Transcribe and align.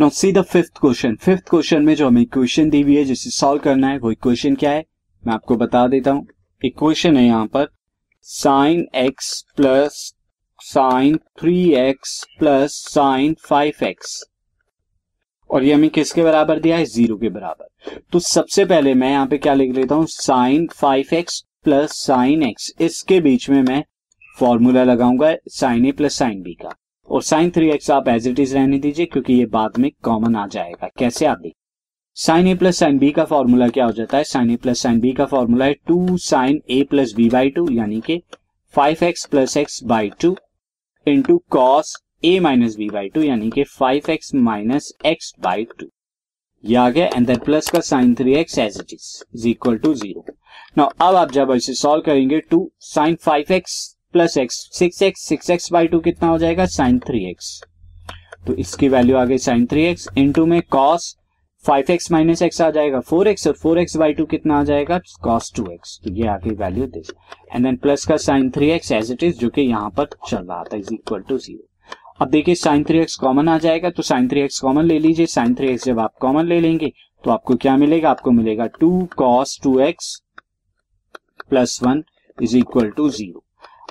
Now 0.00 0.10
see 0.10 0.30
the 0.32 0.42
fifth 0.42 0.78
question 0.80 1.14
fifth 1.14 1.48
question 1.50 1.82
में 1.82 1.94
जो 1.96 2.06
हमें 2.06 2.20
इक्वेशन 2.22 2.68
दी 2.70 2.80
हुई 2.82 2.96
है, 2.96 3.02
जिसे 3.04 3.30
सॉल्व 3.30 3.60
करना 3.62 3.88
है, 3.88 3.98
वो 3.98 4.10
इक्वेशन 4.12 4.54
क्या 4.54 4.70
है? 4.70 4.84
मैं 5.24 5.34
आपको 5.34 5.56
बता 5.56 5.86
देता 5.88 6.10
हूँ। 6.10 6.26
इक्वेशन 6.62 7.16
है 7.16 7.24
यहाँ 7.24 7.46
पर। 7.46 7.66
Sine 8.22 8.86
x 8.96 9.42
plus 9.56 10.14
sine 10.60 11.16
three 11.40 11.58
x 11.74 12.24
plus 12.38 12.74
sine 12.90 13.36
five 13.46 13.84
x 13.84 14.22
और 15.50 15.64
ये 15.64 15.74
हमें 15.74 15.90
किसके 15.90 16.22
बराबर 16.22 16.60
दिया 16.60 16.76
है? 16.76 16.84
ज़ीरो 16.84 17.16
के 17.16 17.28
बराबर। 17.28 18.00
तो 18.12 18.18
सबसे 18.20 18.64
पहले 18.64 18.94
मैं 18.94 19.10
यहाँ 19.10 19.26
पे 19.26 19.38
क्या 19.38 19.54
लिख 19.54 19.74
लेता 19.76 19.94
हूँ? 19.94 20.06
Sine 20.08 20.68
five 20.74 21.14
x 21.14 21.44
plus 21.64 22.02
sine 22.06 22.42
x 22.42 22.72
इसके 22.80 23.20
बीच 23.20 23.50
में 23.50 23.62
मैं 23.62 23.84
फॉर्मूला 24.36 24.84
लगाऊँगा 24.84 25.36
sine 25.52 25.86
A 25.86 25.92
plus 25.92 26.18
sine 26.18 26.42
B 26.42 26.54
का। 26.54 26.76
और 27.10 27.22
साइन 27.22 27.50
थ्री 27.50 27.70
एक्स 27.70 27.90
आप 27.90 28.08
एज 28.08 28.26
इट 28.28 28.40
इज़ 28.40 28.54
रहने 28.54 28.78
दीजिए, 28.78 29.06
क्योंकि 29.06 29.34
ये 29.34 29.46
बाद 29.48 29.78
में 29.78 29.90
कॉमन 30.04 30.36
आ 30.36 30.46
जाएगा। 30.46 30.88
कैसे 30.98 31.26
आप 31.26 31.38
देखिए 31.38 31.54
sine 32.16 32.46
A 32.48 32.54
plus 32.54 32.78
sine 32.78 32.98
B 32.98 33.10
का 33.10 33.24
फॉर्मूला 33.24 33.68
क्या 33.68 33.84
हो 33.86 33.92
जाता 33.92 34.16
है? 34.18 34.24
Sine 34.24 34.50
A 34.50 34.56
plus 34.56 34.80
sine 34.82 35.00
B 35.00 35.12
का 35.12 35.24
फॉर्मूला 35.26 35.64
है 35.64 35.74
two 35.88 36.16
sine 36.18 36.60
A 36.70 36.82
plus 36.90 37.12
B 37.16 37.28
by 37.30 37.50
two 37.50 37.68
यानी 37.72 38.00
कि 38.06 38.20
five 38.74 39.04
x 39.04 39.24
plus 39.26 39.56
x 39.56 39.82
by 39.84 40.10
two 40.20 40.36
into 41.06 41.36
cos 41.50 41.96
A 42.24 42.38
minus 42.40 42.76
B 42.76 42.88
by 42.90 43.08
two 43.08 43.22
यानी 43.22 43.50
कि 43.50 43.64
five 43.68 44.10
x 44.10 44.34
minus 44.34 44.92
x 45.06 45.34
by 45.42 45.64
two 45.78 45.86
ये 46.64 46.76
आ 46.76 46.88
गया 46.90 47.06
and 47.06 47.26
then 47.26 47.38
plus 47.44 47.68
का 47.70 47.80
sine 47.80 48.14
three 48.14 48.34
x 48.34 48.58
as 48.58 48.78
it 48.80 48.92
is 48.92 49.06
is 49.34 49.48
equal 49.48 49.78
to 49.78 49.94
zero 49.94 50.24
अब 50.78 51.14
आप 51.16 51.30
जब 51.32 51.50
इसे 51.50 51.74
सॉल्व 51.74 52.02
करेंगे 52.06 52.40
two 52.50 52.70
sine 52.80 53.14
five 53.22 53.52
x 53.52 53.78
plus 54.14 54.36
x, 54.38 54.56
six 54.72 55.02
x 55.02 55.26
six 55.28 55.50
x 55.50 55.72
by 55.72 55.86
two 55.86 55.98
कितना 56.00 56.28
हो 56.28 56.38
जाएगा? 56.38 56.66
Sine 56.66 56.98
three 56.98 57.24
x. 57.30 57.60
तो 58.46 58.54
इसकी 58.56 58.88
वैल्यू 58.88 59.16
आ 59.16 59.24
गई 59.24 59.38
साइन 59.38 59.66
थ्री 59.66 59.84
एक्स 59.84 60.08
इंटू 60.18 60.44
में 60.46 60.60
cos 60.70 61.16
five 61.64 61.90
x 61.90 62.10
minus 62.12 62.42
x 62.42 62.60
आ 62.60 62.70
जाएगा 62.70 63.00
फोर 63.00 63.28
एक्स, 63.28 63.46
और 63.46 63.52
फोर 63.54 63.78
एक्स 63.78 63.96
बाई 63.96 64.12
टू 64.12 64.24
कितना 64.26 64.58
आ 64.58 64.64
जाएगा? 64.64 64.98
Cos 65.22 65.52
two 65.56 65.66
x. 65.72 65.98
तो 66.04 66.10
ये 66.12 66.26
आ 66.26 66.36
गई 66.38 66.54
value 66.56 66.86
this 66.86 67.10
and 67.54 67.64
then 67.64 67.76
plus 67.76 68.04
का 68.06 68.16
sine 68.18 68.50
three 68.50 68.70
x 68.70 68.92
as 68.92 69.10
it 69.12 69.22
is 69.22 69.38
जो 69.38 69.48
कि 69.48 69.62
यहाँ 69.62 69.90
पर 69.96 70.08
चल 70.28 70.36
रहा 70.38 70.62
था 70.64 70.76
इज़ 70.76 70.92
इक्वल 70.94 71.22
टू 71.28 71.38
ज़ीरो 71.38 71.66
अब 72.20 72.30
देखिए, 72.30 72.54
साइन 72.54 72.84
थ्री 72.84 72.98
एक्स 72.98 73.16
कॉमन 73.16 73.48
आ 73.48 73.58
जाएगा 73.58 73.90
तो 73.90 74.02
साइन 74.02 74.28
थ्री 74.28 74.40
एक्स 74.40 74.58
कॉमन 74.60 74.84
ले 74.84 74.98
लीजिए। 74.98 75.26
साइन 75.28 75.54
थ्री 75.54 75.68
एक्स 75.70 75.84
जब 75.84 76.00
आप 76.00 76.14
कॉमन 76.20 76.46
ले 76.46 76.60
लेंगे 76.60 76.92
तो 77.24 77.30
आपको 77.30 77.56
क्या 77.56 77.76
मिलेगा? 77.76 78.10
आपको 78.10 78.30
मिलेगा 78.30 78.66
two 78.80 79.08
cos 79.16 79.58
two 79.62 79.78
x 79.80 80.16
plus 81.50 81.78
one 81.82 82.02
is 82.38 82.56
equal 82.58 82.90
to 82.90 83.08
zero 83.10 83.44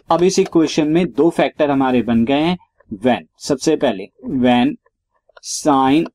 अब 0.10 0.24
इस 0.24 0.40
इक्वेशन 0.40 0.88
में 0.88 1.06
दो 1.12 1.30
फैक्टर 1.30 1.72
हमारे 1.72 2.02
बन 2.02 2.24
गए 2.26 2.42
हैं 2.42 2.58
वैन 3.04 3.28
सबसे 3.40 3.76
पहले 3.76 4.08
when 4.40 4.76
sine 5.44 6.06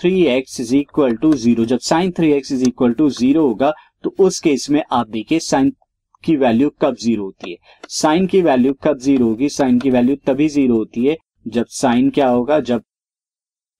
three 0.00 0.22
x 0.26 0.60
is 0.60 0.74
equal 0.76 1.16
to 1.16 1.32
zero 1.32 1.64
जब 1.64 1.78
sine 1.78 2.10
three 2.10 2.32
x 2.32 2.52
is 2.52 2.64
equal 2.64 2.92
to 2.92 3.08
zero 3.10 3.46
होगा 3.46 3.72
तो 4.04 4.14
उस 4.18 4.40
केस 4.40 4.70
में 4.70 4.82
आप 4.92 5.08
देखिए 5.08 5.38
साइन 5.38 5.72
की 6.24 6.36
वैल्यू 6.36 6.70
कब 6.82 6.96
ज़ीरो 6.96 7.24
होती 7.24 7.50
है। 7.50 7.56
साइन 7.88 8.26
की 8.26 8.40
वैल्यू 8.42 8.72
कब 8.82 8.98
ज़ीरो 8.98 9.26
होगी? 9.26 9.48
साइन 9.48 9.78
की 9.78 9.90
वैल्यू 9.90 10.16
तभी 10.26 10.48
ज़ीरो 10.48 10.76
होती 10.76 11.04
है, 11.06 11.16
जब 11.48 11.66
साइन 11.66 12.10
क्या 12.10 12.28
होगा? 12.28 12.60
जब 12.60 12.82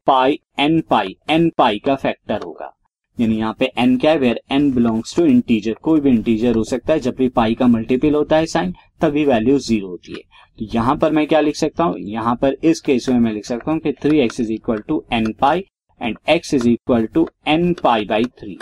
पाई 0.07 0.39
एन 0.59 0.81
पाई 0.81 1.17
एन 1.31 1.51
पाई 1.59 1.79
का 1.79 1.95
फैक्टर 1.95 2.43
होगा। 2.43 2.73
यानी 3.19 3.37
यहाँ 3.39 3.55
पे 3.59 3.71
एन 3.79 3.97
क्या 3.99 4.11
है? 4.11 4.19
Where 4.19 4.41
n 4.53 4.71
belongs 4.73 5.15
to 5.17 5.25
integer 5.25 5.75
कोई 5.83 6.01
भी 6.01 6.11
इंटीजर 6.11 6.57
हो 6.57 6.65
सकता 6.65 6.93
है 6.93 7.01
जब 7.01 7.15
भी 7.17 7.29
पाई 7.31 7.55
का 7.55 7.67
मल्टीपल 7.67 8.15
होता 8.15 8.37
है 8.37 8.47
साइन 8.47 8.75
तभी 9.01 9.25
वैल्यू 9.25 9.59
ज़ीरो 9.59 9.89
होती 9.89 10.13
है। 10.13 10.21
तो 10.59 10.65
यहाँ 10.75 10.97
पर 10.97 11.13
मैं 11.13 11.27
क्या 11.27 11.41
लिख 11.41 11.57
सकता 11.57 11.85
हूँ? 11.85 11.99
यहाँ 11.99 12.35
पर 12.37 12.57
इस 12.65 12.81
केस 12.81 13.09
में 13.09 13.19
मैं 13.19 13.33
लिख 13.33 13.45
सकता 13.47 13.73
हूँ 13.73 13.81
कि 13.81 13.93
three 14.03 14.19
x 14.21 14.41
is 14.41 14.53
equal 14.53 14.83
to 14.89 15.03
n 15.13 15.33
pi 15.41 15.65
and 16.01 16.19
x 16.29 16.55
is 16.55 16.69
equal 16.69 17.07
to 17.07 17.29
n 17.49 17.73
pi 17.83 18.05
by 18.05 18.25
three 18.41 18.59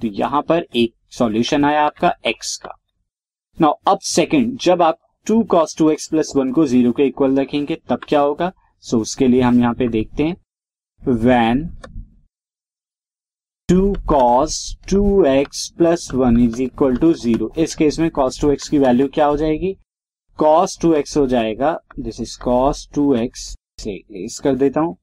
तो 0.00 0.08
यहाँ 0.08 0.42
पर 0.42 0.66
एक 0.76 0.94
सॉल्यूशन 1.12 1.64
आया 1.64 1.84
आपका 1.84 2.12
एक्स 2.26 2.56
का। 2.56 2.76
नाउ 3.58 3.72
अब 3.86 3.98
सेकंड 4.02 4.56
जब 4.58 4.82
आप 4.82 4.98
two 5.26 5.42
cos 5.44 5.76
two 5.78 5.90
x 5.90 6.08
plus 6.08 6.32
one 6.36 6.52
को 6.52 6.66
ज़ीरो 6.66 6.92
के 6.92 7.06
इक्वल 7.06 7.38
रखेंगे 7.38 7.78
तब 7.88 8.00
क्या 8.08 8.20
होगा? 8.20 8.52
सो 8.84 8.96
so, 8.96 9.02
उसके 9.02 9.28
लिए 9.28 9.40
हम 9.42 9.60
यहाँ 9.60 9.74
पे 9.74 9.88
देखते 9.88 10.22
हैं। 10.22 10.36
When 11.02 11.64
two 13.68 13.92
cos 14.08 14.54
two 14.90 15.24
x 15.24 15.68
plus 15.78 16.08
one 16.14 16.38
is 16.40 16.60
equal 16.62 16.96
to 16.96 17.12
zero 17.12 17.50
इस 17.58 17.74
केस 17.74 17.98
में 17.98 18.10
कॉस 18.10 18.40
टू 18.40 18.50
एक्स 18.52 18.68
की 18.68 18.78
वैल्यू 18.78 19.06
क्या 19.14 19.26
हो 19.26 19.36
जाएगी? 19.36 19.72
कॉस 20.38 20.76
टू 20.82 20.92
एक्स 20.94 21.16
हो 21.16 21.26
जाएगा। 21.26 21.72
This 21.98 22.20
is 22.20 22.36
cos 22.42 22.86
two 22.94 23.14
x 23.14 23.44
से 23.80 23.94
इस 24.24 24.38
कर 24.44 24.54
देता 24.54 24.80
हूँ। 24.80 24.96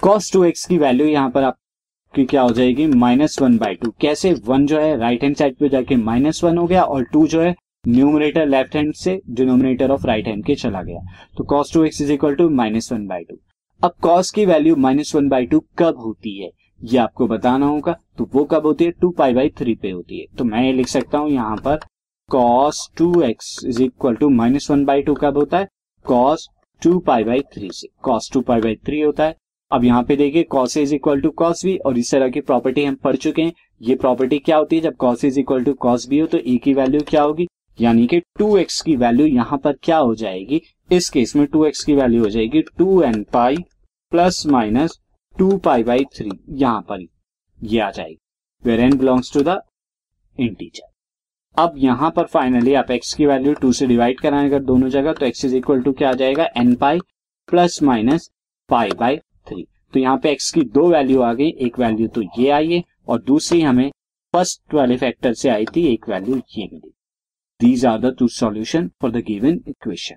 कॉस 0.00 0.32
टू 0.32 0.44
एक्स 0.44 0.66
की 0.66 0.78
वैल्यू 0.78 1.06
यहाँ 1.06 1.30
पर 1.30 1.42
आपकी 1.42 2.24
क्या 2.24 2.42
हो 2.42 2.50
जाएगी? 2.50 2.86
माइनस 2.86 3.40
वन 3.42 3.56
बाई 3.58 3.74
टू 3.74 3.90
कैसे? 4.00 4.32
वन 4.46 4.66
जो 4.66 4.80
है 4.80 4.96
राइट 4.98 5.22
हैंड 5.22 5.36
साइड 5.36 5.56
पे 5.58 5.68
जाके 5.68 5.96
माइनस 5.96 6.44
वन 6.44 6.58
हो 6.58 6.66
गया 6.66 6.82
और 6.84 7.04
टू 7.12 7.26
जो 7.26 7.42
है 7.42 7.54
न्यूमरेटर 7.88 8.46
लेफ़्ट 8.46 8.76
हैंड 8.76 8.94
से 8.94 9.20
डिनोमिनेटर 9.30 9.90
ऑफ़ 9.90 10.06
राइट 10.06 10.28
हैंड 10.28 10.44
के 10.46 10.54
चला 10.56 10.82
गया। 10.82 11.00
तो 11.36 11.44
cos 11.46 11.72
two 11.74 11.84
x 11.84 12.00
is 12.00 12.12
equal 12.12 12.34
to 12.34 12.50
minus 12.52 12.92
one 12.92 13.06
by 13.06 13.24
two 13.24 13.40
अब 13.80 13.94
कॉस 14.02 14.30
की 14.30 14.46
value 14.46 14.76
minus 14.76 15.14
one 15.14 15.28
by 15.28 15.46
two 15.46 15.64
कब 15.78 15.98
होती 15.98 16.38
है? 16.38 16.50
ये 16.80 16.98
आपको 16.98 17.26
बताना 17.26 17.66
होगा 17.66 17.96
तो 18.18 18.28
वो 18.34 18.44
कब 18.44 18.66
होती 18.66 18.84
है? 18.84 18.90
टू 18.90 19.10
पाई 19.10 19.32
बाई 19.34 19.48
थ्री 19.58 19.74
पे 19.74 19.90
होती 19.90 20.18
है। 20.20 20.26
तो 20.38 20.44
मैं 20.44 20.62
ये 20.64 20.72
लिख 20.72 20.88
सकता 20.88 21.18
हूँ 21.18 21.30
यहाँ 21.30 21.56
पर 21.56 21.78
cos 22.28 22.88
two 22.98 23.20
x 23.22 23.58
is 23.66 23.82
equal 23.82 24.14
to 24.14 24.28
minus 24.30 24.70
one 24.70 24.84
by 24.84 25.02
two 25.02 25.14
कब 25.14 25.36
होता 25.36 25.58
है? 25.58 25.68
Cos 26.04 26.48
two 26.82 26.98
pi 26.98 27.24
by 27.24 27.40
three 27.54 27.70
से। 27.72 27.88
Cos 28.02 28.30
two 28.32 28.40
pi 28.40 28.60
by 28.60 28.76
three 28.76 29.00
होता 29.00 29.24
है। 29.24 29.36
अब 29.70 29.84
यहाँ 29.84 30.02
पे 30.02 30.16
देखिए 30.16 30.42
cos 30.42 30.76
is 30.76 30.94
equal 30.94 31.20
to 31.20 31.30
cos 31.38 31.64
B 31.64 31.76
और 31.76 31.98
इस 31.98 32.10
तरह 32.12 32.28
की 32.28 32.40
प्रॉपर्टी 32.40 32.84
हम 32.84 32.94
पढ़ 32.94 33.16
चुके 33.16 33.42
हैं। 33.42 33.52
ये 33.82 33.94
प्रॉपर्टी 33.96 34.38
क्या 34.38 34.56
होती 34.56 34.76
है? 34.76 34.82
जब 34.82 34.96
cos 34.96 35.24
is 35.24 35.40
equal 35.40 35.64
to 35.64 35.72
cos 35.76 36.08
B 36.08 36.18
हो 36.18 36.26
तो 36.26 36.38
ए 36.38 36.56
की 36.64 36.74
वैल्यू 36.74 37.00
क्या 37.08 37.22
होगी? 37.22 37.46
यानी 37.78 38.06
कि 38.06 38.20
टू 38.38 38.56
एक्स 38.56 38.80
की 38.82 38.96
वैल्यू 38.96 39.26
यहाँ 39.26 39.58
पर 39.64 39.76
क्या 39.82 39.96
हो 39.98 40.14
जाएगी? 40.14 40.60
इस 40.92 41.08
केस 41.10 41.34
में 41.36 41.46
टू 41.46 41.64
एक्स 41.64 41.84
की 41.84 41.94
वैल्यू 41.94 42.22
हो 42.22 42.30
जाएगी 42.30 42.62
two 42.78 43.00
n 43.02 43.22
pi 43.32 43.56
plus 44.12 44.42
minus 44.46 44.98
two 45.38 45.56
pi 45.64 45.82
by 45.84 46.04
three 46.14 46.30
यहाँ 46.52 46.80
पर 46.88 47.06
ये 47.58 47.80
आ 47.80 47.90
जाएगी। 47.90 48.18
Where 48.62 48.80
n 48.80 48.96
belongs 48.98 49.32
to 49.32 49.42
the 49.42 49.60
integer 50.36 50.86
अब 51.56 51.74
यहाँ 51.78 52.10
पर 52.16 52.26
फाइनली 52.26 52.74
आप 52.74 52.90
एक्स 52.90 53.14
की 53.14 53.26
वैल्यू 53.26 53.52
टू 53.54 53.72
से 53.72 53.86
डिवाइड 53.86 54.20
कराएँ, 54.20 54.48
अगर 54.48 54.62
दोनों 54.62 54.88
जगह 54.88 55.12
तो 55.12 55.26
एक्स 55.26 55.44
इज़ 55.44 55.54
इक्वल 55.56 55.82
टू 55.82 55.92
क्या 55.92 56.10
आ 56.10 56.12
जाएगा? 56.14 56.48
N 56.56 56.74
pi 56.76 56.98
plus 57.48 57.82
minus 57.82 58.30
pi 58.68 58.90
by 58.98 59.16
three 59.16 59.66
तो 59.94 60.00
यहाँ 60.00 60.18
पे 60.18 60.30
एक्स 60.32 60.50
की 60.52 60.62
दो 60.62 60.88
वैल्यू 60.90 61.20
आ 61.22 61.32
गई, 61.34 61.48
एक 61.48 61.78
वैल्यू 61.78 62.08
तो 62.08 62.22
ये 62.38 62.48
आई 62.50 62.72
है, 62.72 62.82
और 63.08 63.22
दूसरी 63.22 63.60
हमें 63.60 63.90
फ़र्स्ट 64.34 64.74
वाले 64.74 64.96
फैक्टर 64.96 65.34
से 65.34 65.48
आई 65.48 65.66
थी, 65.66 65.86
एक 65.86 66.08
वैल्यू 66.08 66.36
ये 66.36 66.64
मिली। 66.64 66.92
These 67.60 67.86
are 67.86 67.98
the 68.00 68.14
two 68.18 68.28
solution 68.30 68.90
for 69.00 69.10
the 69.10 69.24
given 69.26 69.60
equation 69.68 70.16